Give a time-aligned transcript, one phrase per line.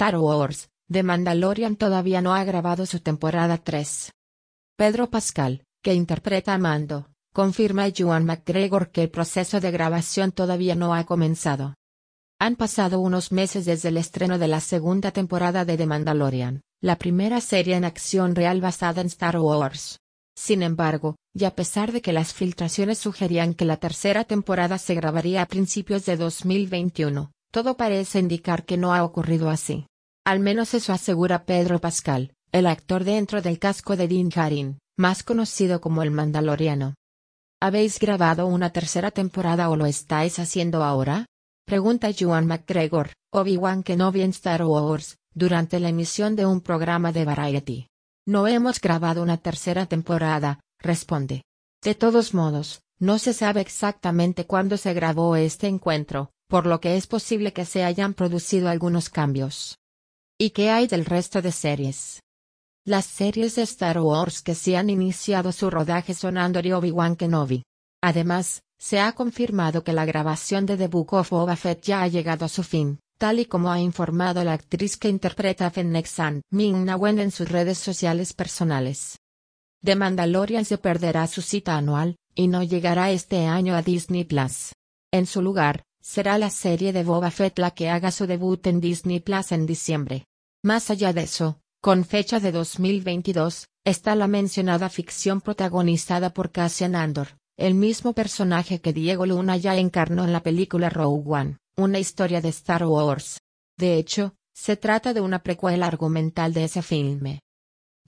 [0.00, 4.12] Star Wars, The Mandalorian todavía no ha grabado su temporada 3.
[4.76, 10.30] Pedro Pascal, que interpreta a Mando, confirma a Juan McGregor que el proceso de grabación
[10.30, 11.74] todavía no ha comenzado.
[12.38, 16.94] Han pasado unos meses desde el estreno de la segunda temporada de The Mandalorian, la
[16.94, 19.98] primera serie en acción real basada en Star Wars.
[20.36, 24.94] Sin embargo, y a pesar de que las filtraciones sugerían que la tercera temporada se
[24.94, 29.87] grabaría a principios de 2021, todo parece indicar que no ha ocurrido así.
[30.28, 35.22] Al menos eso asegura Pedro Pascal, el actor dentro del casco de Din Djarin, más
[35.22, 36.92] conocido como el Mandaloriano.
[37.62, 41.24] ¿Habéis grabado una tercera temporada o lo estáis haciendo ahora?
[41.64, 47.24] Pregunta Juan McGregor, Obi-Wan Kenobi en Star Wars, durante la emisión de un programa de
[47.24, 47.86] Variety.
[48.26, 51.40] No hemos grabado una tercera temporada, responde.
[51.82, 56.98] De todos modos, no se sabe exactamente cuándo se grabó este encuentro, por lo que
[56.98, 59.78] es posible que se hayan producido algunos cambios.
[60.40, 62.22] ¿Y qué hay del resto de series?
[62.84, 67.16] Las series de Star Wars que se han iniciado su rodaje son Andor y Obi-Wan
[67.16, 67.64] Kenobi.
[68.00, 72.06] Además, se ha confirmado que la grabación de The Book of Boba Fett ya ha
[72.06, 76.06] llegado a su fin, tal y como ha informado la actriz que interpreta a Fennec
[76.06, 79.18] San Ming-Na Wen en sus redes sociales personales.
[79.82, 84.72] The Mandalorian se perderá su cita anual, y no llegará este año a Disney Plus.
[85.10, 88.80] En su lugar, será la serie de Boba Fett la que haga su debut en
[88.80, 90.24] Disney Plus en diciembre.
[90.64, 96.96] Más allá de eso, con fecha de 2022, está la mencionada ficción protagonizada por Cassian
[96.96, 102.00] Andor, el mismo personaje que Diego Luna ya encarnó en la película Rogue One, una
[102.00, 103.38] historia de Star Wars.
[103.78, 107.40] De hecho, se trata de una precuela argumental de ese filme.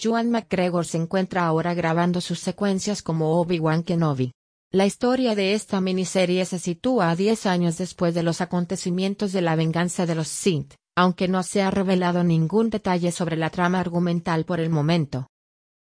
[0.00, 4.30] Juan McGregor se encuentra ahora grabando sus secuencias como Obi-Wan Kenobi.
[4.70, 9.42] La historia de esta miniserie se sitúa a 10 años después de los acontecimientos de
[9.42, 13.78] la venganza de los Sith, aunque no se ha revelado ningún detalle sobre la trama
[13.78, 15.28] argumental por el momento.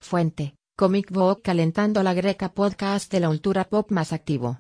[0.02, 4.54] Fuente, Comic Book Calentando la Greca Podcast de la Ultura Pop más activo.